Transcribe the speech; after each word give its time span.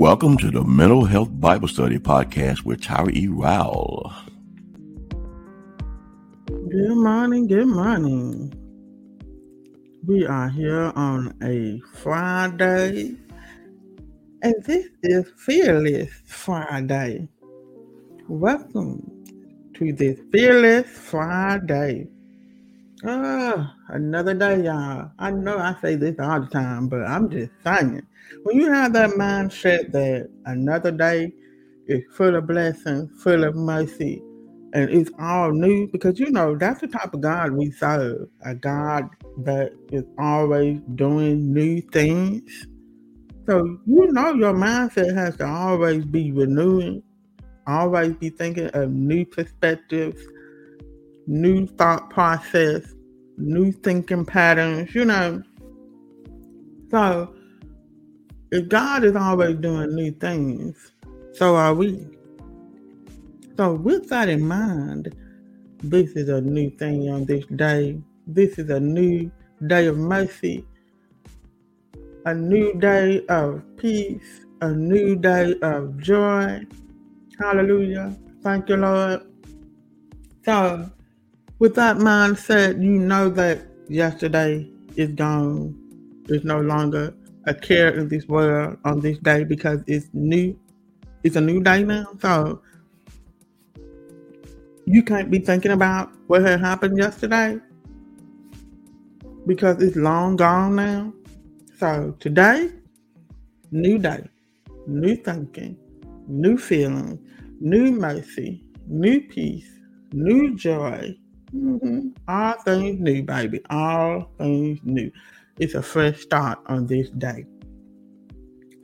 Welcome 0.00 0.38
to 0.38 0.50
the 0.50 0.64
Mental 0.64 1.04
Health 1.04 1.28
Bible 1.30 1.68
Study 1.68 1.98
Podcast 1.98 2.64
with 2.64 2.80
Tyra 2.80 3.14
E. 3.14 3.28
Rowell. 3.28 4.10
Good 6.46 6.96
morning, 6.96 7.46
good 7.46 7.66
morning. 7.66 8.50
We 10.06 10.24
are 10.24 10.48
here 10.48 10.90
on 10.96 11.36
a 11.42 11.82
Friday, 11.98 13.14
and 14.40 14.54
this 14.64 14.86
is 15.02 15.30
Fearless 15.36 16.08
Friday. 16.24 17.28
Welcome 18.26 19.02
to 19.74 19.92
this 19.92 20.18
Fearless 20.32 20.88
Friday. 20.88 22.08
Ah, 23.02 23.74
another 23.88 24.34
day, 24.34 24.64
y'all. 24.64 25.10
I 25.18 25.30
know 25.30 25.56
I 25.56 25.74
say 25.80 25.94
this 25.96 26.16
all 26.18 26.40
the 26.40 26.48
time, 26.48 26.88
but 26.88 27.00
I'm 27.06 27.30
just 27.30 27.50
saying. 27.64 28.02
When 28.42 28.56
you 28.56 28.70
have 28.70 28.92
that 28.92 29.10
mindset 29.10 29.90
that 29.92 30.28
another 30.44 30.90
day 30.90 31.32
is 31.86 32.02
full 32.12 32.36
of 32.36 32.46
blessings, 32.46 33.10
full 33.22 33.44
of 33.44 33.56
mercy, 33.56 34.22
and 34.74 34.90
it's 34.90 35.10
all 35.18 35.50
new, 35.50 35.88
because 35.88 36.20
you 36.20 36.30
know 36.30 36.56
that's 36.56 36.82
the 36.82 36.88
type 36.88 37.14
of 37.14 37.22
God 37.22 37.52
we 37.52 37.70
serve. 37.70 38.28
A 38.44 38.54
God 38.54 39.08
that 39.44 39.72
is 39.90 40.04
always 40.18 40.80
doing 40.94 41.54
new 41.54 41.80
things. 41.80 42.66
So 43.48 43.78
you 43.86 44.12
know 44.12 44.34
your 44.34 44.52
mindset 44.52 45.14
has 45.14 45.36
to 45.38 45.46
always 45.46 46.04
be 46.04 46.32
renewing, 46.32 47.02
always 47.66 48.12
be 48.16 48.28
thinking 48.28 48.68
of 48.74 48.90
new 48.90 49.24
perspectives 49.24 50.20
new 51.30 51.64
thought 51.64 52.10
process, 52.10 52.82
new 53.38 53.70
thinking 53.70 54.24
patterns, 54.24 54.92
you 54.94 55.04
know. 55.04 55.40
So, 56.90 57.32
if 58.50 58.68
God 58.68 59.04
is 59.04 59.14
always 59.14 59.56
doing 59.56 59.94
new 59.94 60.10
things, 60.10 60.92
so 61.32 61.54
are 61.54 61.72
we. 61.72 62.04
So, 63.56 63.74
with 63.74 64.08
that 64.08 64.28
in 64.28 64.46
mind, 64.46 65.14
this 65.84 66.10
is 66.12 66.28
a 66.28 66.40
new 66.40 66.68
thing 66.70 67.08
on 67.08 67.26
this 67.26 67.46
day. 67.54 68.02
This 68.26 68.58
is 68.58 68.68
a 68.70 68.80
new 68.80 69.30
day 69.68 69.86
of 69.86 69.96
mercy, 69.98 70.66
a 72.24 72.34
new 72.34 72.74
day 72.74 73.24
of 73.26 73.62
peace, 73.76 74.44
a 74.62 74.70
new 74.72 75.14
day 75.14 75.54
of 75.62 75.96
joy. 75.98 76.66
Hallelujah. 77.38 78.16
Thank 78.42 78.68
you, 78.68 78.76
Lord. 78.78 79.22
So, 80.44 80.90
with 81.60 81.74
that 81.74 81.98
mindset, 81.98 82.82
you 82.82 82.98
know 82.98 83.28
that 83.28 83.60
yesterday 83.88 84.66
is 84.96 85.10
gone. 85.10 85.76
There's 86.24 86.42
no 86.42 86.60
longer 86.60 87.14
a 87.44 87.54
care 87.54 87.90
in 87.90 88.08
this 88.08 88.26
world 88.26 88.78
on 88.84 89.00
this 89.00 89.18
day 89.18 89.44
because 89.44 89.80
it's 89.86 90.08
new. 90.14 90.58
It's 91.22 91.36
a 91.36 91.40
new 91.40 91.62
day 91.62 91.84
now. 91.84 92.06
So 92.20 92.62
you 94.86 95.02
can't 95.02 95.30
be 95.30 95.38
thinking 95.38 95.72
about 95.72 96.10
what 96.28 96.42
had 96.42 96.60
happened 96.60 96.96
yesterday 96.96 97.58
because 99.46 99.82
it's 99.82 99.96
long 99.96 100.36
gone 100.36 100.76
now. 100.76 101.12
So 101.78 102.16
today, 102.20 102.70
new 103.70 103.98
day, 103.98 104.24
new 104.86 105.14
thinking, 105.14 105.76
new 106.26 106.56
feeling, 106.56 107.18
new 107.60 107.90
mercy, 107.92 108.64
new 108.86 109.20
peace, 109.20 109.70
new 110.12 110.56
joy, 110.56 111.16
Mm-hmm. 111.54 112.08
All 112.28 112.54
things 112.62 113.00
new, 113.00 113.22
baby. 113.22 113.60
All 113.70 114.30
things 114.38 114.80
new. 114.84 115.10
It's 115.58 115.74
a 115.74 115.82
fresh 115.82 116.20
start 116.20 116.60
on 116.66 116.86
this 116.86 117.10
day. 117.10 117.44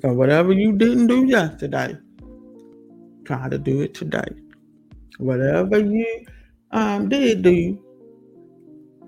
So 0.03 0.13
whatever 0.13 0.53
you 0.53 0.73
didn't 0.73 1.07
do 1.07 1.27
yesterday, 1.27 1.97
try 3.25 3.49
to 3.49 3.59
do 3.59 3.81
it 3.81 3.95
today. 3.95 4.29
Whatever 5.19 5.79
you 5.79 6.27
um, 6.73 7.09
did 7.09 7.43
do, 7.43 7.83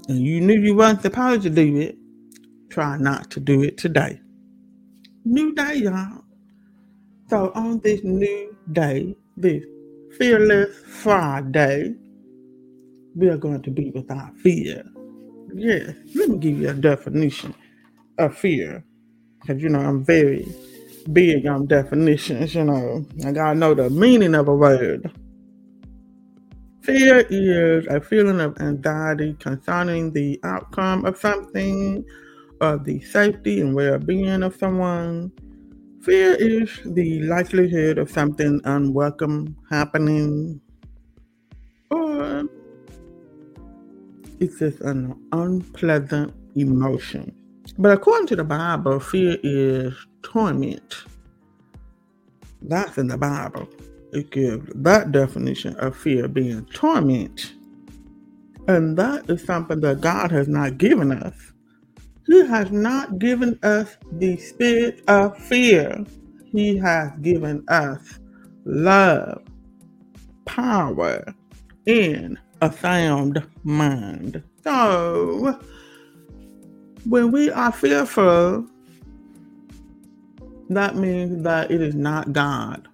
and 0.09 0.19
you 0.19 0.41
knew 0.41 0.59
you 0.59 0.75
weren't 0.75 1.03
supposed 1.03 1.43
to 1.43 1.51
do 1.51 1.77
it, 1.77 1.99
try 2.71 2.97
not 2.97 3.31
to 3.33 3.41
do 3.41 3.63
it 3.63 3.77
today. 3.77 4.21
New 5.25 5.55
day, 5.55 5.75
y'all. 5.75 6.25
So 7.29 7.53
on 7.55 7.81
this 7.81 8.03
new 8.03 8.57
day, 8.73 9.15
this 9.37 9.63
Fearless 10.17 10.75
Friday, 10.79 11.95
we 13.19 13.29
are 13.29 13.37
going 13.37 13.61
to 13.63 13.71
be 13.71 13.91
without 13.91 14.37
fear. 14.37 14.85
Yes, 15.53 15.93
let 16.15 16.29
me 16.29 16.39
give 16.39 16.61
you 16.61 16.69
a 16.69 16.75
definition 16.75 17.53
of 18.17 18.37
fear. 18.37 18.85
Because, 19.41 19.61
you 19.61 19.69
know, 19.69 19.81
I'm 19.81 20.05
very 20.05 20.47
big 21.13 21.47
on 21.47 21.67
definitions, 21.67 22.55
you 22.55 22.65
know. 22.65 23.05
I 23.27 23.33
gotta 23.33 23.59
know 23.59 23.75
the 23.75 23.91
meaning 23.91 24.37
of 24.37 24.47
a 24.47 24.55
word. 24.55 25.11
Fear 26.83 27.27
is 27.29 27.87
a 27.89 28.01
feeling 28.01 28.41
of 28.41 28.57
anxiety 28.61 29.37
concerning 29.41 30.13
the 30.13 30.39
outcome 30.45 31.05
of 31.05 31.19
something 31.19 32.05
or 32.61 32.79
the 32.79 33.01
safety 33.01 33.61
and 33.61 33.75
well 33.75 33.99
being 33.99 34.45
of 34.45 34.55
someone. 34.55 35.33
Fear 36.03 36.37
is 36.39 36.71
the 36.85 37.23
likelihood 37.23 37.99
of 37.99 38.11
something 38.11 38.61
unwelcome 38.65 39.57
happening 39.69 40.61
or 41.91 42.45
it's 44.41 44.59
just 44.59 44.81
an 44.81 45.15
unpleasant 45.33 46.35
emotion. 46.57 47.35
But 47.79 47.93
according 47.93 48.27
to 48.29 48.37
the 48.37 48.45
Bible, 48.45 49.01
fear 49.01 49.37
is 49.43 49.95
torment. 50.23 51.05
That's 52.63 52.99
in 52.99 53.09
the 53.09 53.19
Bible. 53.19 53.69
It 54.13 54.31
gives 54.31 54.71
that 54.75 55.13
definition 55.13 55.77
of 55.77 55.97
fear 55.97 56.29
being 56.29 56.65
torment. 56.67 57.55
And 58.67 58.97
that 58.99 59.29
is 59.31 59.45
something 59.45 59.81
that 59.81 60.01
God 60.01 60.31
has 60.31 60.49
not 60.49 60.79
given 60.79 61.13
us. 61.13 61.35
He 62.27 62.47
has 62.47 62.71
not 62.71 63.19
given 63.19 63.59
us 63.63 63.97
the 64.13 64.37
spirit 64.37 65.03
of 65.09 65.37
fear. 65.39 66.05
He 66.53 66.77
has 66.77 67.13
given 67.23 67.65
us 67.69 68.19
love, 68.65 69.43
power, 70.45 71.25
and 71.87 72.39
a 72.61 72.73
sound 72.73 73.47
mind. 73.65 74.43
So, 74.65 75.59
when 77.05 77.31
we 77.31 77.51
are 77.51 77.73
fearful, 77.73 78.67
that 80.71 80.97
means 80.97 81.43
that 81.45 81.71
it 81.71 81.81
is 81.81 81.95
not 81.95 82.33
God 82.33 82.89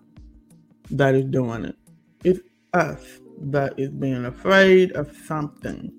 that 0.90 1.14
is 1.14 1.24
doing 1.24 1.64
it. 1.64 1.76
It's 2.22 2.40
us 2.72 3.00
that 3.40 3.74
is 3.78 3.90
being 3.90 4.24
afraid 4.26 4.92
of 4.92 5.14
something, 5.26 5.92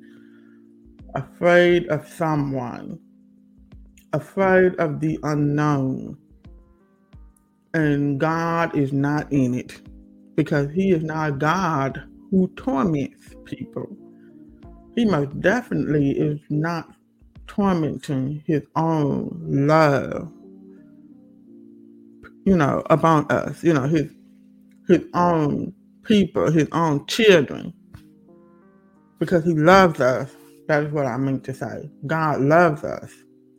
afraid 1.15 1.87
of 1.87 2.07
someone, 2.07 2.99
afraid 4.13 4.75
of 4.75 4.99
the 4.99 5.19
unknown. 5.23 6.17
And 7.73 8.19
God 8.19 8.75
is 8.77 8.93
not 8.93 9.31
in 9.33 9.53
it 9.53 9.81
because 10.35 10.71
He 10.71 10.91
is 10.91 11.03
not 11.03 11.39
God 11.39 12.01
who 12.35 12.50
torments 12.57 13.34
people. 13.46 13.88
He 14.94 15.06
most 15.06 15.40
definitely 15.40 16.12
is 16.12 16.41
not 16.50 16.94
tormenting 17.47 18.44
his 18.46 18.63
own 18.75 19.40
love, 19.41 20.29
you 22.44 22.57
know, 22.57 22.84
upon 22.90 23.31
us, 23.31 23.63
you 23.63 23.72
know, 23.74 23.84
his 23.84 24.12
his 24.90 25.06
own 25.13 25.74
people, 26.03 26.51
his 26.51 26.68
own 26.74 27.06
children. 27.07 27.74
Because 29.18 29.45
he 29.45 29.53
loves 29.53 30.01
us. 30.01 30.29
That 30.68 30.84
is 30.84 30.91
what 30.91 31.06
I 31.06 31.16
meant 31.16 31.45
to 31.45 31.53
say. 31.53 31.90
God 32.06 32.42
loves 32.42 32.83
us. 32.83 33.13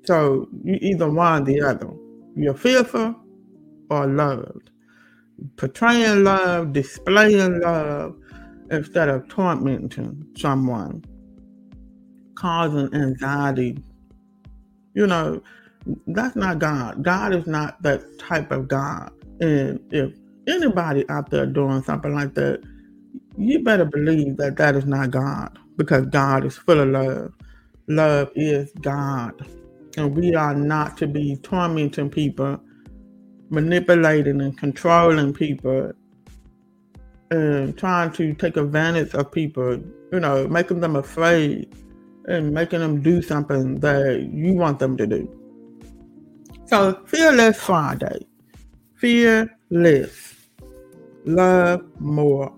So 0.05 0.49
you 0.62 0.79
either 0.83 1.11
one 1.11 1.43
or 1.43 1.45
the 1.47 1.62
other. 1.62 1.91
You're 2.37 2.53
fearful 2.53 3.17
or 3.89 4.06
loved. 4.06 4.69
Portraying 5.56 6.25
love, 6.25 6.75
displaying 6.75 7.61
love, 7.61 8.17
instead 8.71 9.09
of 9.09 9.29
tormenting 9.29 10.27
someone, 10.37 11.05
causing 12.37 12.93
anxiety. 12.95 13.79
You 14.95 15.07
know, 15.07 15.43
that's 16.09 16.37
not 16.37 16.59
God. 16.59 17.03
God 17.03 17.35
is 17.35 17.47
not 17.47 17.81
that 17.83 18.19
type 18.19 18.51
of 18.51 18.69
God. 18.69 19.11
And 19.41 19.81
if 19.91 20.15
anybody 20.47 21.09
out 21.09 21.31
there 21.31 21.47
doing 21.47 21.83
something 21.83 22.15
like 22.15 22.35
that, 22.35 22.63
you 23.37 23.63
better 23.63 23.85
believe 23.85 24.37
that 24.39 24.57
that 24.57 24.77
is 24.77 24.87
not 24.87 25.11
God 25.11 25.59
because 25.77 26.07
God 26.07 26.45
is 26.45 26.57
full 26.57 26.81
of 26.81 26.89
love. 26.89 27.33
Love 27.89 28.31
is 28.35 28.73
God. 28.81 29.35
And 29.97 30.17
we 30.17 30.35
are 30.35 30.55
not 30.55 30.97
to 30.99 31.07
be 31.07 31.37
tormenting 31.37 32.11
people, 32.11 32.61
manipulating 33.51 34.41
and 34.41 34.57
controlling 34.57 35.33
people 35.33 35.93
and 37.31 37.76
trying 37.76 38.12
to 38.12 38.34
take 38.34 38.56
advantage 38.56 39.14
of 39.14 39.31
people, 39.32 39.82
you 40.12 40.20
know, 40.20 40.46
making 40.49 40.81
them 40.81 40.96
afraid 40.96 41.75
and 42.26 42.52
making 42.52 42.81
them 42.81 43.02
do 43.02 43.23
something 43.23 43.81
that 43.81 44.28
you 44.32 44.52
want 44.55 44.78
them 44.78 44.96
to 44.96 45.06
do. 45.06 45.28
So, 46.67 47.00
Fearless 47.06 47.61
Friday. 47.61 48.26
fear 48.96 49.56
less, 49.70 50.34
love 51.25 51.84
more. 52.00 52.52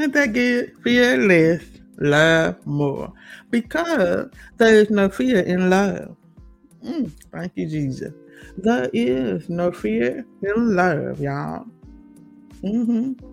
Ain't 0.00 0.12
that 0.14 0.32
good? 0.32 0.72
Fear 0.82 1.18
less, 1.18 1.62
love 1.98 2.66
more. 2.66 3.12
Because 3.50 4.30
there 4.56 4.74
is 4.74 4.90
no 4.90 5.08
fear 5.08 5.40
in 5.40 5.70
love. 5.70 6.16
Mm, 6.84 7.10
thank 7.30 7.52
you, 7.56 7.68
Jesus. 7.68 8.12
There 8.56 8.88
is 8.92 9.48
no 9.48 9.70
fear 9.70 10.24
in 10.42 10.74
love, 10.74 11.20
y'all. 11.20 11.66
Mm-hmm. 12.62 13.29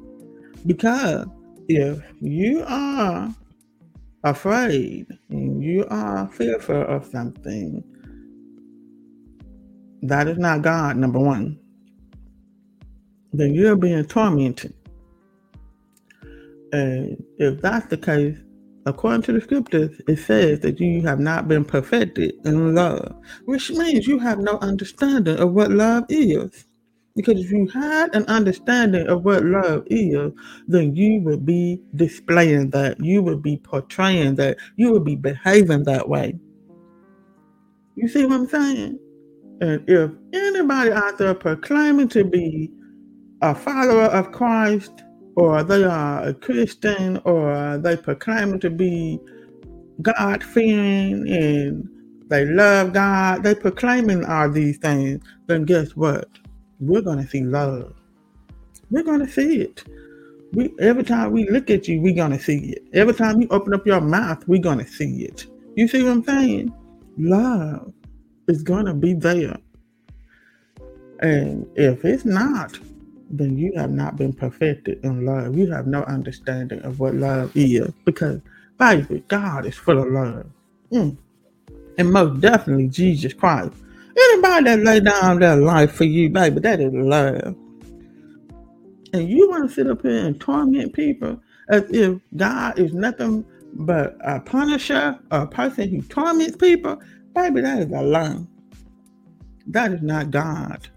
Because 0.65 1.27
if 1.69 2.01
you 2.21 2.63
are 2.67 3.33
afraid 4.23 5.07
and 5.29 5.63
you 5.63 5.85
are 5.89 6.27
fearful 6.29 6.81
of 6.83 7.05
something, 7.05 7.83
that 10.01 10.27
is 10.27 10.37
not 10.37 10.61
God, 10.61 10.97
number 10.97 11.19
one. 11.19 11.59
Then 13.33 13.53
you're 13.53 13.75
being 13.75 14.05
tormented. 14.05 14.73
And 16.71 17.23
if 17.37 17.61
that's 17.61 17.87
the 17.87 17.97
case, 17.97 18.37
according 18.85 19.21
to 19.23 19.33
the 19.33 19.41
scriptures, 19.41 20.01
it 20.07 20.17
says 20.17 20.59
that 20.61 20.79
you 20.79 21.01
have 21.01 21.19
not 21.19 21.47
been 21.47 21.65
perfected 21.65 22.33
in 22.45 22.75
love, 22.75 23.15
which 23.45 23.71
means 23.71 24.07
you 24.07 24.19
have 24.19 24.39
no 24.39 24.57
understanding 24.59 25.37
of 25.37 25.53
what 25.53 25.71
love 25.71 26.05
is. 26.09 26.65
Because 27.17 27.43
if 27.43 27.49
you 27.51 27.67
had 27.67 28.15
an 28.15 28.25
understanding 28.27 29.07
of 29.07 29.25
what 29.25 29.43
love 29.43 29.87
is, 29.87 30.31
then 30.67 30.95
you 30.95 31.19
would 31.21 31.47
be 31.47 31.81
displaying 31.95 32.69
that, 32.69 33.03
you 33.03 33.23
would 33.23 33.41
be 33.41 33.57
portraying 33.57 34.35
that, 34.35 34.57
you 34.75 34.91
would 34.91 35.03
be 35.03 35.15
behaving 35.15 35.83
that 35.85 36.07
way. 36.07 36.35
You 37.95 38.07
see 38.07 38.23
what 38.23 38.35
I'm 38.35 38.47
saying? 38.47 38.99
And 39.61 39.83
if 39.89 40.11
anybody 40.31 40.91
out 40.91 41.17
there 41.17 41.33
proclaiming 41.33 42.07
to 42.09 42.23
be 42.23 42.69
a 43.41 43.55
follower 43.55 44.03
of 44.03 44.31
Christ, 44.31 45.03
or 45.35 45.63
they 45.63 45.83
are 45.85 46.21
a 46.27 46.35
Christian, 46.35 47.19
or 47.25 47.79
they 47.79 47.97
proclaiming 47.97 48.59
to 48.59 48.69
be 48.69 49.19
God 50.03 50.43
fearing 50.43 51.27
and 51.27 51.89
they 52.29 52.45
love 52.45 52.93
God, 52.93 53.41
they 53.41 53.55
proclaiming 53.55 54.23
all 54.23 54.51
these 54.51 54.77
things, 54.77 55.23
then 55.47 55.65
guess 55.65 55.95
what? 55.95 56.29
We're 56.79 57.01
gonna 57.01 57.27
see 57.27 57.43
love. 57.43 57.93
We're 58.91 59.03
gonna 59.03 59.29
see 59.29 59.61
it. 59.61 59.83
We 60.53 60.73
every 60.79 61.03
time 61.03 61.31
we 61.31 61.49
look 61.49 61.69
at 61.69 61.87
you, 61.87 62.01
we're 62.01 62.15
gonna 62.15 62.39
see 62.39 62.71
it. 62.71 62.83
Every 62.93 63.13
time 63.13 63.41
you 63.41 63.47
open 63.49 63.73
up 63.73 63.85
your 63.85 64.01
mouth, 64.01 64.47
we're 64.47 64.61
gonna 64.61 64.87
see 64.87 65.23
it. 65.23 65.47
You 65.75 65.87
see 65.87 66.03
what 66.03 66.11
I'm 66.11 66.23
saying? 66.23 66.73
Love 67.17 67.93
is 68.47 68.63
gonna 68.63 68.93
be 68.93 69.13
there. 69.13 69.57
And 71.19 71.67
if 71.75 72.05
it's 72.05 72.25
not, 72.25 72.79
then 73.29 73.57
you 73.57 73.73
have 73.75 73.91
not 73.91 74.15
been 74.15 74.33
perfected 74.33 74.99
in 75.03 75.25
love. 75.25 75.57
You 75.57 75.71
have 75.71 75.87
no 75.87 76.03
understanding 76.03 76.81
of 76.83 76.99
what 76.99 77.15
love 77.15 77.51
is 77.55 77.91
because, 78.05 78.39
baby, 78.77 79.23
God 79.27 79.65
is 79.65 79.75
full 79.75 79.99
of 79.99 80.07
love. 80.11 80.45
Mm. 80.91 81.17
And 81.97 82.13
most 82.13 82.39
definitely 82.39 82.87
Jesus 82.87 83.33
Christ. 83.33 83.73
Anybody 84.17 84.65
that 84.65 84.79
lay 84.79 84.99
down 84.99 85.39
their 85.39 85.57
life 85.57 85.91
for 85.91 86.05
you, 86.05 86.29
baby, 86.29 86.59
that 86.61 86.79
is 86.79 86.93
love. 86.93 87.55
And 89.13 89.29
you 89.29 89.49
want 89.49 89.69
to 89.69 89.73
sit 89.73 89.87
up 89.87 90.01
here 90.01 90.25
and 90.25 90.39
torment 90.39 90.93
people 90.93 91.39
as 91.69 91.83
if 91.89 92.19
God 92.35 92.79
is 92.79 92.93
nothing 92.93 93.45
but 93.73 94.17
a 94.23 94.39
punisher, 94.39 95.19
a 95.31 95.45
person 95.45 95.89
who 95.89 96.01
torments 96.03 96.55
people, 96.57 96.99
baby, 97.35 97.61
that 97.61 97.79
is 97.79 97.91
a 97.91 98.01
lie. 98.01 98.39
That 99.67 99.91
is 99.91 100.01
not 100.01 100.31
God. 100.31 100.87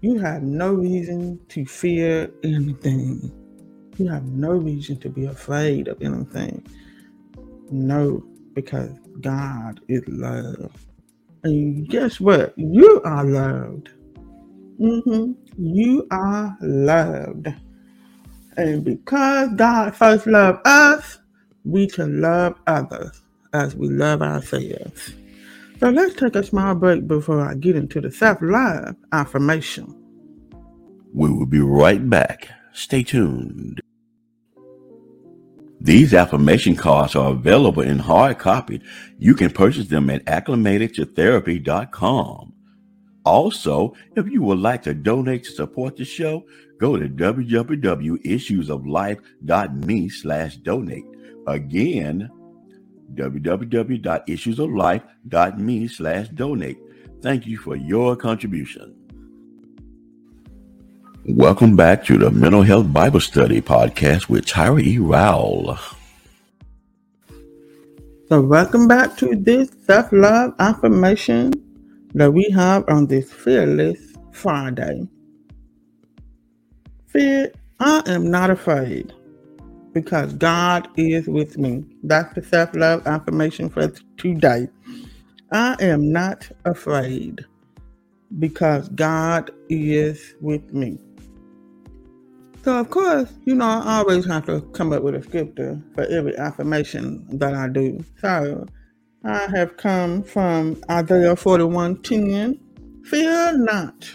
You 0.00 0.18
have 0.18 0.42
no 0.42 0.72
reason 0.72 1.40
to 1.48 1.66
fear 1.66 2.30
anything. 2.42 3.32
You 3.98 4.08
have 4.08 4.24
no 4.24 4.52
reason 4.52 4.98
to 5.00 5.08
be 5.08 5.26
afraid 5.26 5.88
of 5.88 6.00
anything. 6.00 6.64
No, 7.70 8.22
because 8.54 8.90
God 9.20 9.80
is 9.88 10.02
love. 10.06 10.72
And 11.46 11.88
guess 11.88 12.18
what? 12.18 12.58
You 12.58 13.00
are 13.04 13.24
loved. 13.24 13.90
Mm-hmm. 14.80 15.32
You 15.56 16.04
are 16.10 16.56
loved. 16.60 17.46
And 18.56 18.82
because 18.82 19.50
God 19.54 19.94
first 19.94 20.26
loved 20.26 20.66
us, 20.66 21.18
we 21.64 21.86
can 21.86 22.20
love 22.20 22.58
others 22.66 23.22
as 23.52 23.76
we 23.76 23.88
love 23.88 24.22
ourselves. 24.22 25.14
So 25.78 25.90
let's 25.90 26.16
take 26.16 26.34
a 26.34 26.42
small 26.42 26.74
break 26.74 27.06
before 27.06 27.40
I 27.40 27.54
get 27.54 27.76
into 27.76 28.00
the 28.00 28.10
self 28.10 28.38
love 28.40 28.96
affirmation. 29.12 29.94
We 31.14 31.30
will 31.30 31.46
be 31.46 31.60
right 31.60 32.10
back. 32.10 32.48
Stay 32.72 33.04
tuned. 33.04 33.80
These 35.80 36.14
affirmation 36.14 36.74
cards 36.74 37.14
are 37.14 37.32
available 37.32 37.82
in 37.82 37.98
hard 37.98 38.38
copy. 38.38 38.80
You 39.18 39.34
can 39.34 39.50
purchase 39.50 39.88
them 39.88 40.08
at 40.10 40.24
acclimatedtotherapy.com. 40.24 42.52
Also, 43.24 43.94
if 44.14 44.28
you 44.28 44.42
would 44.42 44.60
like 44.60 44.82
to 44.84 44.94
donate 44.94 45.42
to 45.44 45.50
support 45.50 45.96
the 45.96 46.04
show, 46.04 46.44
go 46.78 46.96
to 46.96 47.08
www.issuesoflife.me 47.08 50.08
slash 50.08 50.56
donate. 50.56 51.04
Again, 51.46 52.30
www.issuesoflife.me 53.14 55.88
slash 55.88 56.28
donate. 56.28 56.78
Thank 57.20 57.46
you 57.46 57.58
for 57.58 57.76
your 57.76 58.16
contribution. 58.16 58.95
Welcome 61.28 61.74
back 61.74 62.04
to 62.04 62.18
the 62.18 62.30
Mental 62.30 62.62
Health 62.62 62.92
Bible 62.92 63.18
Study 63.18 63.60
Podcast 63.60 64.28
with 64.28 64.46
Tyra 64.46 64.80
E. 64.80 64.98
Rowell. 64.98 65.76
So, 68.28 68.40
welcome 68.42 68.86
back 68.86 69.16
to 69.16 69.34
this 69.34 69.68
self 69.84 70.12
love 70.12 70.54
affirmation 70.60 71.52
that 72.14 72.32
we 72.32 72.48
have 72.50 72.84
on 72.88 73.08
this 73.08 73.32
Fearless 73.32 74.14
Friday. 74.30 75.08
Fear, 77.08 77.50
I 77.80 78.04
am 78.06 78.30
not 78.30 78.50
afraid 78.50 79.12
because 79.94 80.32
God 80.34 80.86
is 80.96 81.26
with 81.26 81.58
me. 81.58 81.84
That's 82.04 82.32
the 82.36 82.44
self 82.44 82.72
love 82.76 83.04
affirmation 83.04 83.68
for 83.68 83.88
today. 84.16 84.68
I 85.50 85.74
am 85.80 86.12
not 86.12 86.48
afraid 86.64 87.44
because 88.38 88.88
God 88.90 89.50
is 89.68 90.36
with 90.40 90.72
me. 90.72 91.00
So, 92.66 92.80
of 92.80 92.90
course, 92.90 93.32
you 93.44 93.54
know, 93.54 93.64
I 93.64 93.98
always 93.98 94.26
have 94.26 94.46
to 94.46 94.60
come 94.72 94.92
up 94.92 95.04
with 95.04 95.14
a 95.14 95.22
scripture 95.22 95.80
for 95.94 96.02
every 96.06 96.36
affirmation 96.36 97.24
that 97.38 97.54
I 97.54 97.68
do. 97.68 98.04
So, 98.20 98.66
I 99.24 99.46
have 99.54 99.76
come 99.76 100.24
from 100.24 100.82
Isaiah 100.90 101.36
41 101.36 102.02
10. 102.02 102.58
Fear 103.04 103.58
not, 103.58 104.10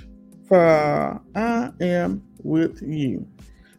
for 0.50 1.22
I 1.34 1.72
am 1.80 2.28
with 2.44 2.82
you. 2.82 3.26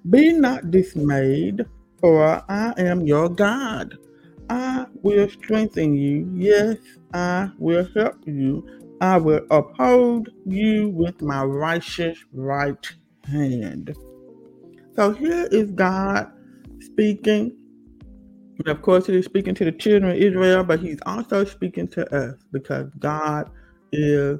Be 0.08 0.32
not 0.32 0.70
dismayed, 0.70 1.66
for 2.00 2.42
I 2.48 2.72
am 2.78 3.02
your 3.02 3.28
God. 3.28 3.98
I 4.48 4.86
will 5.02 5.28
strengthen 5.28 5.92
you. 5.92 6.32
Yes, 6.34 6.78
I 7.12 7.50
will 7.58 7.86
help 7.94 8.26
you. 8.26 8.66
I 9.02 9.18
will 9.18 9.44
uphold 9.50 10.30
you 10.46 10.88
with 10.88 11.20
my 11.20 11.44
righteous 11.44 12.18
right 12.32 12.90
hand. 13.26 13.94
So 14.94 15.12
here 15.12 15.48
is 15.50 15.70
God 15.70 16.30
speaking. 16.80 17.56
And 18.58 18.68
of 18.68 18.82
course, 18.82 19.06
He 19.06 19.16
is 19.16 19.24
speaking 19.24 19.54
to 19.54 19.64
the 19.64 19.72
children 19.72 20.12
of 20.12 20.16
Israel, 20.16 20.64
but 20.64 20.80
He's 20.80 20.98
also 21.06 21.44
speaking 21.44 21.88
to 21.88 22.14
us 22.14 22.34
because 22.52 22.90
God 22.98 23.50
is 23.92 24.38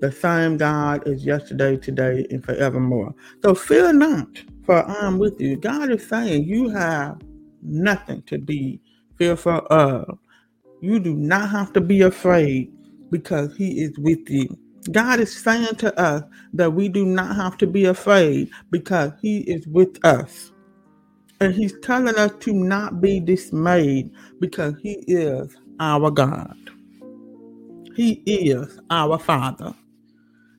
the 0.00 0.12
same 0.12 0.56
God 0.56 1.06
as 1.08 1.24
yesterday, 1.24 1.76
today, 1.76 2.26
and 2.30 2.44
forevermore. 2.44 3.14
So 3.42 3.54
fear 3.54 3.92
not, 3.92 4.28
for 4.64 4.86
I 4.86 5.06
am 5.06 5.18
with 5.18 5.40
you. 5.40 5.56
God 5.56 5.90
is 5.90 6.06
saying 6.06 6.44
you 6.44 6.68
have 6.68 7.20
nothing 7.62 8.22
to 8.22 8.38
be 8.38 8.80
fearful 9.16 9.66
of. 9.70 10.18
You 10.80 10.98
do 10.98 11.14
not 11.14 11.50
have 11.50 11.72
to 11.74 11.80
be 11.80 12.02
afraid 12.02 12.72
because 13.10 13.56
He 13.56 13.82
is 13.82 13.98
with 13.98 14.28
you. 14.28 14.48
God 14.88 15.20
is 15.20 15.34
saying 15.42 15.76
to 15.76 15.98
us 16.00 16.22
that 16.54 16.72
we 16.72 16.88
do 16.88 17.04
not 17.04 17.36
have 17.36 17.58
to 17.58 17.66
be 17.66 17.84
afraid 17.84 18.50
because 18.70 19.12
He 19.20 19.40
is 19.40 19.66
with 19.66 20.02
us. 20.04 20.52
And 21.40 21.54
He's 21.54 21.78
telling 21.80 22.16
us 22.16 22.32
to 22.40 22.52
not 22.52 23.00
be 23.00 23.20
dismayed 23.20 24.10
because 24.40 24.74
He 24.82 25.04
is 25.06 25.54
our 25.78 26.10
God. 26.10 26.56
He 27.94 28.22
is 28.24 28.80
our 28.90 29.18
Father. 29.18 29.74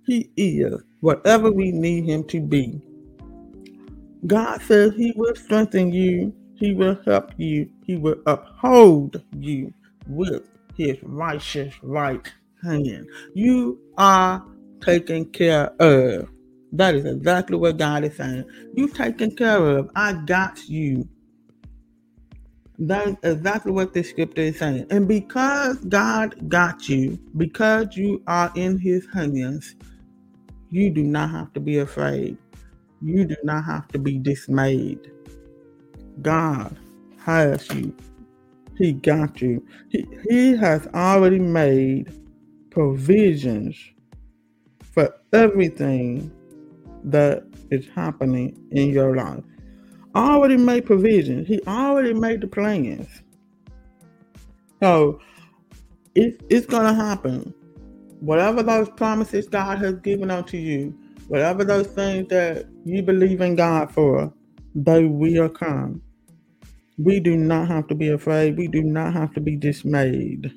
He 0.06 0.30
is 0.38 0.82
whatever 1.00 1.51
we 1.51 1.72
need 1.72 2.06
Him 2.06 2.24
to 2.25 2.40
be. 2.40 2.80
God 4.28 4.62
says 4.62 4.94
He 4.96 5.13
will 5.16 5.36
strengthen 5.36 5.92
you, 5.92 6.34
He 6.56 6.74
will 6.74 7.00
help 7.06 7.32
you, 7.38 7.70
He 7.86 7.98
will 7.98 8.22
uphold 8.28 9.22
you 9.40 9.74
with 10.08 10.44
His 10.75 10.98
righteous 11.01 11.74
right 11.82 12.32
hand. 12.63 13.08
You 13.34 13.80
are 13.98 14.44
taken 14.82 15.25
care 15.25 15.68
of. 15.82 16.30
That 16.74 16.96
is 16.96 17.06
exactly 17.06 17.58
what 17.58 17.77
God 17.77 18.03
is 18.03 18.15
saying. 18.15 18.46
You've 18.75 18.94
taken 18.94 19.36
care 19.36 19.58
of. 19.58 19.89
I 19.96 20.13
got 20.13 20.68
you. 20.70 21.08
That 22.80 23.08
is 23.08 23.15
exactly 23.24 23.72
what 23.72 23.94
the 23.94 24.03
scripture 24.03 24.41
is 24.41 24.60
saying. 24.60 24.88
And 24.89 25.08
because 25.08 25.77
God 25.86 26.50
got 26.50 26.89
you, 26.89 27.20
because 27.38 27.96
you 27.96 28.24
are 28.27 28.51
in 28.56 28.80
his 28.80 29.06
hands, 29.13 29.75
you 30.70 30.89
do 30.89 31.03
not 31.03 31.30
have 31.30 31.53
to 31.53 31.60
be 31.60 31.80
afraid. 31.80 32.38
You 33.01 33.25
do 33.25 33.36
not 33.44 33.65
have 33.65 33.88
to 33.89 34.00
be 34.00 34.18
dismayed. 34.18 35.12
God 36.22 36.77
has 37.20 37.70
you. 37.70 37.96
He 38.77 38.94
got 38.94 39.41
you. 39.41 39.65
He, 39.89 40.08
he 40.30 40.56
has 40.56 40.88
already 40.94 41.39
made 41.39 42.13
provisions 42.72 43.78
for 44.82 45.13
everything 45.34 46.32
that 47.04 47.44
is 47.70 47.88
happening 47.94 48.58
in 48.72 48.90
your 48.90 49.16
life. 49.16 49.44
Already 50.16 50.58
made 50.58 50.86
provisions. 50.86 51.48
He 51.48 51.62
already 51.68 52.13
made 52.13 52.42
the 52.42 52.48
plans. 52.48 53.08
So 54.82 55.22
it, 56.16 56.42
it's 56.50 56.66
going 56.66 56.86
to 56.86 56.94
happen. 56.94 57.54
Whatever 58.20 58.63
those 58.63 58.90
promises 58.90 59.48
God 59.48 59.80
has 59.80 59.96
given 59.96 60.30
unto 60.32 60.58
you, 60.58 60.98
whatever 61.28 61.63
those 61.63 61.88
things 61.88 62.28
that 62.30 62.66
you 62.84 63.01
believe 63.04 63.42
in 63.42 63.56
God 63.56 63.92
for, 63.92 64.34
they 64.75 65.06
will 65.06 65.50
come. 65.50 66.01
We 66.98 67.20
do 67.20 67.36
not 67.36 67.68
have 67.68 67.88
to 67.88 67.96
be 67.96 68.10
afraid. 68.10 68.58
We 68.58 68.68
do 68.68 68.84
not 68.84 69.13
have 69.13 69.34
to 69.34 69.42
be 69.42 69.56
dismayed. 69.56 70.54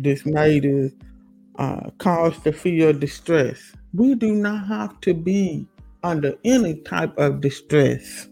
Dismayed 0.00 0.64
is 0.64 0.92
uh, 1.58 1.90
cause 1.98 2.38
to 2.40 2.52
feel 2.52 2.92
distress. 2.92 3.72
We 3.94 4.14
do 4.14 4.34
not 4.34 4.66
have 4.66 5.00
to 5.02 5.14
be 5.14 5.66
under 6.02 6.34
any 6.44 6.74
type 6.74 7.16
of 7.18 7.40
distress 7.40 8.28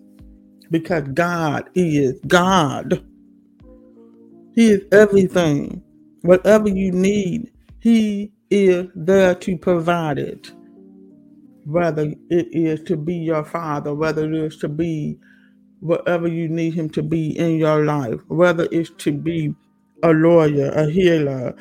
because 0.71 1.04
God 1.14 1.68
is 1.75 2.21
God. 2.26 3.04
He 4.54 4.71
is 4.71 4.83
everything. 4.92 5.83
Whatever 6.23 6.68
you 6.68 6.92
need, 6.92 7.50
He 7.80 8.33
is 8.50 8.87
there 8.94 9.35
to 9.37 9.59
provide 9.59 10.18
it. 10.18 10.52
Whether 11.64 12.12
it 12.30 12.49
is 12.52 12.83
to 12.85 12.97
be 12.97 13.14
your 13.14 13.44
father, 13.44 13.94
whether 13.94 14.25
it 14.25 14.35
is 14.35 14.56
to 14.59 14.68
be 14.68 15.18
whatever 15.80 16.28
you 16.28 16.49
need 16.49 16.75
Him 16.75 16.88
to 16.90 17.02
be 17.02 17.38
in 17.38 17.56
your 17.56 17.85
life, 17.85 18.21
whether 18.28 18.68
it's 18.71 18.90
to 18.99 19.12
be 19.12 19.54
a 20.02 20.12
lawyer, 20.12 20.70
a 20.70 20.90
healer, 20.90 21.54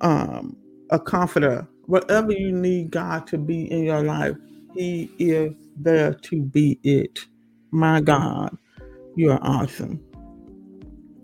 um, 0.00 0.56
a 0.90 0.98
comforter, 0.98 1.66
whatever 1.86 2.32
you 2.32 2.52
need 2.52 2.90
God 2.90 3.26
to 3.28 3.38
be 3.38 3.70
in 3.70 3.84
your 3.84 4.02
life, 4.02 4.36
He 4.74 5.10
is 5.18 5.52
there 5.76 6.14
to 6.14 6.42
be 6.42 6.78
it. 6.82 7.20
My 7.70 8.00
God, 8.00 8.56
you 9.16 9.32
are 9.32 9.40
awesome. 9.42 10.00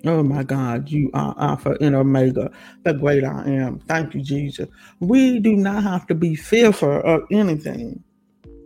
Oh 0.06 0.22
my 0.22 0.42
God, 0.42 0.88
you 0.88 1.10
are 1.12 1.34
Alpha 1.38 1.76
and 1.80 1.94
Omega, 1.94 2.50
the 2.84 2.94
great 2.94 3.22
I 3.22 3.44
am. 3.44 3.80
Thank 3.80 4.14
you, 4.14 4.22
Jesus. 4.22 4.68
We 4.98 5.40
do 5.40 5.54
not 5.54 5.82
have 5.82 6.06
to 6.06 6.14
be 6.14 6.34
fearful 6.34 7.02
of 7.04 7.22
anything 7.30 8.02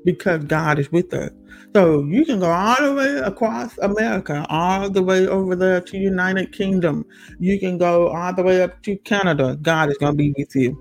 because 0.05 0.45
God 0.45 0.79
is 0.79 0.91
with 0.93 1.13
us. 1.15 1.31
So 1.75 2.05
you 2.05 2.25
can 2.25 2.39
go 2.39 2.51
all 2.51 2.81
the 2.81 2.95
way 2.95 3.17
across 3.19 3.77
America, 3.79 4.47
all 4.49 4.89
the 4.89 5.03
way 5.03 5.27
over 5.27 5.57
there 5.57 5.81
to 5.81 5.97
United 5.99 6.53
Kingdom. 6.53 7.05
You 7.41 7.59
can 7.59 7.79
go 7.79 8.09
all 8.09 8.33
the 8.33 8.43
way 8.43 8.63
up 8.63 8.81
to 8.85 8.97
Canada. 8.99 9.59
God 9.61 9.91
is 9.91 9.99
going 9.99 10.13
to 10.13 10.17
be 10.17 10.35
with 10.39 10.55
you. 10.55 10.79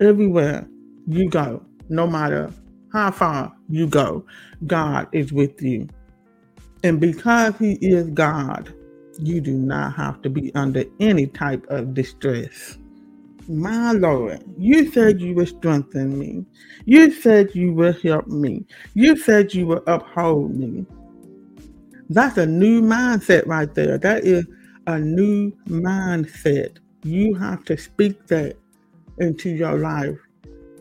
Everywhere 0.00 0.68
you 1.06 1.30
go, 1.30 1.64
no 1.88 2.06
matter 2.06 2.52
how 2.92 3.10
far 3.10 3.54
you 3.68 3.86
go, 3.86 4.26
God 4.66 5.08
is 5.12 5.32
with 5.32 5.62
you. 5.62 5.88
And 6.84 7.00
because 7.00 7.56
He 7.58 7.74
is 7.80 8.08
God, 8.10 8.74
you 9.18 9.40
do 9.40 9.52
not 9.52 9.94
have 9.94 10.20
to 10.22 10.28
be 10.28 10.54
under 10.54 10.84
any 11.00 11.26
type 11.26 11.64
of 11.68 11.94
distress. 11.94 12.78
My 13.48 13.92
Lord, 13.92 14.42
you 14.58 14.90
said 14.90 15.20
you 15.20 15.34
would 15.34 15.48
strengthen 15.48 16.18
me. 16.18 16.44
You 16.84 17.12
said 17.12 17.54
you 17.54 17.72
would 17.74 18.00
help 18.02 18.26
me. 18.26 18.66
You 18.94 19.16
said 19.16 19.54
you 19.54 19.66
would 19.68 19.82
uphold 19.86 20.56
me. 20.56 20.84
That's 22.10 22.38
a 22.38 22.46
new 22.46 22.82
mindset 22.82 23.46
right 23.46 23.72
there. 23.72 23.98
That 23.98 24.24
is 24.24 24.46
a 24.86 24.98
new 24.98 25.52
mindset. 25.68 26.78
You 27.04 27.34
have 27.34 27.64
to 27.64 27.76
speak 27.76 28.26
that 28.26 28.56
into 29.18 29.50
your 29.50 29.78
life. 29.78 30.18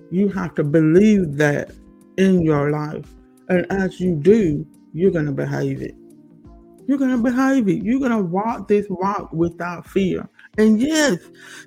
You 0.09 0.29
have 0.29 0.55
to 0.55 0.63
believe 0.63 1.37
that 1.37 1.71
in 2.17 2.41
your 2.41 2.71
life. 2.71 3.05
And 3.49 3.71
as 3.71 3.99
you 3.99 4.15
do, 4.15 4.65
you're 4.93 5.11
going 5.11 5.25
to 5.25 5.31
behave 5.31 5.81
it. 5.81 5.95
You're 6.87 6.97
going 6.97 7.11
to 7.11 7.23
behave 7.23 7.67
it. 7.67 7.83
You're 7.83 7.99
going 7.99 8.11
to 8.11 8.21
walk 8.21 8.67
this 8.67 8.85
walk 8.89 9.31
without 9.33 9.87
fear. 9.87 10.29
And 10.57 10.79
yes, 10.79 11.17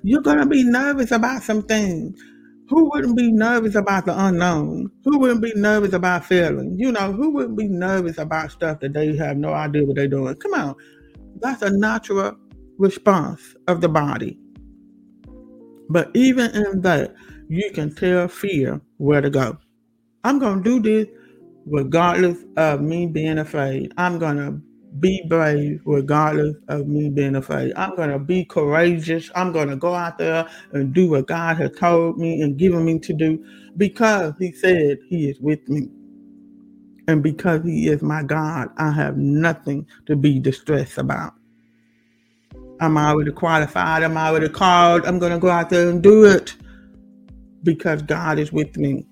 you're 0.03 0.21
going 0.21 0.39
to 0.39 0.45
be 0.45 0.63
nervous 0.63 1.11
about 1.11 1.43
some 1.43 1.63
things. 1.63 2.19
Who 2.69 2.89
wouldn't 2.91 3.17
be 3.17 3.31
nervous 3.31 3.75
about 3.75 4.05
the 4.05 4.17
unknown? 4.17 4.91
Who 5.03 5.17
wouldn't 5.17 5.41
be 5.41 5.53
nervous 5.55 5.93
about 5.93 6.25
failing? 6.25 6.75
You 6.77 6.91
know, 6.91 7.11
who 7.11 7.31
wouldn't 7.31 7.57
be 7.57 7.67
nervous 7.67 8.19
about 8.19 8.51
stuff 8.51 8.79
that 8.81 8.93
they 8.93 9.15
have 9.17 9.37
no 9.37 9.53
idea 9.53 9.85
what 9.85 9.95
they're 9.95 10.07
doing? 10.07 10.35
Come 10.35 10.53
on. 10.53 10.75
That's 11.41 11.63
a 11.63 11.71
natural 11.71 12.37
response 12.77 13.55
of 13.67 13.81
the 13.81 13.89
body. 13.89 14.37
But 15.89 16.11
even 16.13 16.51
in 16.51 16.81
that, 16.81 17.15
you 17.47 17.71
can 17.71 17.93
tell 17.95 18.27
fear 18.27 18.79
where 18.97 19.21
to 19.21 19.31
go. 19.31 19.57
I'm 20.23 20.37
going 20.37 20.63
to 20.63 20.79
do 20.79 20.81
this 20.81 21.07
regardless 21.65 22.37
of 22.57 22.81
me 22.81 23.07
being 23.07 23.39
afraid. 23.39 23.93
I'm 23.97 24.19
going 24.19 24.37
to 24.37 24.61
be 24.99 25.21
brave 25.27 25.81
regardless 25.85 26.55
of 26.67 26.87
me 26.87 27.09
being 27.09 27.35
afraid. 27.35 27.73
I'm 27.75 27.95
going 27.95 28.09
to 28.09 28.19
be 28.19 28.43
courageous. 28.45 29.29
I'm 29.35 29.51
going 29.51 29.69
to 29.69 29.75
go 29.75 29.93
out 29.93 30.17
there 30.17 30.49
and 30.71 30.93
do 30.93 31.09
what 31.09 31.27
God 31.27 31.57
has 31.57 31.71
told 31.77 32.17
me 32.17 32.41
and 32.41 32.57
given 32.57 32.85
me 32.85 32.97
to 32.99 33.13
do 33.13 33.45
because 33.77 34.33
He 34.39 34.51
said 34.51 34.97
He 35.07 35.29
is 35.29 35.39
with 35.39 35.67
me. 35.69 35.89
And 37.07 37.21
because 37.21 37.63
He 37.63 37.87
is 37.87 38.01
my 38.01 38.23
God, 38.23 38.69
I 38.77 38.91
have 38.91 39.17
nothing 39.17 39.87
to 40.07 40.15
be 40.15 40.39
distressed 40.39 40.97
about. 40.97 41.33
I'm 42.81 42.97
already 42.97 43.31
qualified. 43.31 44.03
I'm 44.03 44.17
already 44.17 44.49
called. 44.49 45.05
I'm 45.05 45.19
going 45.19 45.33
to 45.33 45.39
go 45.39 45.49
out 45.49 45.69
there 45.69 45.89
and 45.89 46.01
do 46.01 46.25
it 46.25 46.55
because 47.63 48.01
God 48.01 48.39
is 48.39 48.51
with 48.51 48.77
me. 48.77 49.05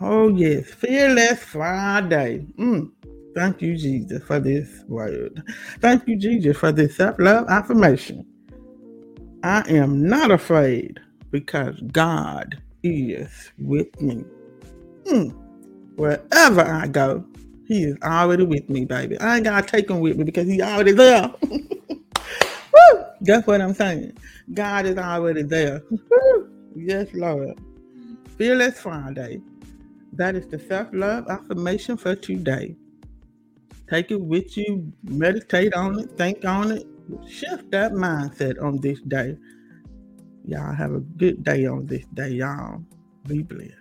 Oh, 0.00 0.28
yes. 0.28 0.66
Fearless 0.66 1.40
Friday. 1.40 2.46
Mm. 2.58 2.90
Thank 3.34 3.62
you, 3.62 3.76
Jesus, 3.76 4.22
for 4.24 4.40
this 4.40 4.82
word. 4.88 5.42
Thank 5.80 6.08
you, 6.08 6.16
Jesus, 6.16 6.56
for 6.56 6.72
this 6.72 6.96
self 6.96 7.16
love 7.18 7.48
affirmation. 7.48 8.26
I 9.42 9.62
am 9.70 10.06
not 10.06 10.30
afraid 10.30 10.98
because 11.30 11.80
God 11.92 12.60
is 12.82 13.52
with 13.58 14.00
me. 14.00 14.24
Mm. 15.06 15.34
Wherever 15.96 16.62
I 16.62 16.88
go, 16.88 17.24
He 17.66 17.84
is 17.84 17.96
already 18.02 18.44
with 18.44 18.68
me, 18.68 18.84
baby. 18.84 19.18
I 19.20 19.36
ain't 19.36 19.44
got 19.44 19.66
to 19.66 19.70
take 19.70 19.88
Him 19.88 20.00
with 20.00 20.16
me 20.16 20.24
because 20.24 20.48
He's 20.48 20.60
already 20.60 20.92
there. 20.92 21.32
Woo! 21.50 23.04
That's 23.20 23.46
what 23.46 23.60
I'm 23.60 23.74
saying. 23.74 24.16
God 24.52 24.86
is 24.86 24.98
already 24.98 25.42
there. 25.42 25.82
yes, 26.74 27.06
Lord. 27.14 27.58
Fearless 28.36 28.80
Friday. 28.80 29.40
That 30.12 30.34
is 30.34 30.48
the 30.48 30.58
self 30.58 30.88
love 30.92 31.28
affirmation 31.28 31.96
for 31.96 32.16
today. 32.16 32.76
Take 33.90 34.12
it 34.12 34.20
with 34.20 34.56
you, 34.56 34.92
meditate 35.02 35.74
on 35.74 35.98
it, 35.98 36.16
think 36.16 36.44
on 36.44 36.70
it, 36.70 36.86
shift 37.28 37.72
that 37.72 37.92
mindset 37.92 38.62
on 38.62 38.80
this 38.80 39.00
day. 39.00 39.36
Y'all 40.44 40.72
have 40.72 40.92
a 40.92 41.00
good 41.00 41.42
day 41.42 41.66
on 41.66 41.86
this 41.86 42.06
day, 42.14 42.30
y'all. 42.30 42.84
Be 43.26 43.42
blessed. 43.42 43.74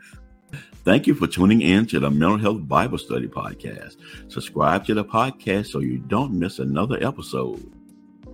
Thank 0.84 1.06
you 1.06 1.14
for 1.14 1.28
tuning 1.28 1.62
in 1.62 1.86
to 1.88 2.00
the 2.00 2.10
Mental 2.10 2.38
Health 2.40 2.68
Bible 2.68 2.98
Study 2.98 3.28
Podcast. 3.28 3.98
Subscribe 4.30 4.84
to 4.86 4.96
the 4.96 5.06
podcast 5.06 5.68
so 5.68 5.80
you 5.80 6.00
don't 6.00 6.34
miss 6.34 6.58
another 6.58 6.98
episode. 7.06 7.79